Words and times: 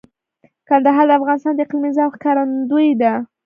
کندهار 0.67 1.05
د 1.07 1.11
افغانستان 1.19 1.53
د 1.55 1.59
اقلیمي 1.65 1.87
نظام 1.89 2.09
ښکارندوی 2.15 2.89
ده. 3.01 3.13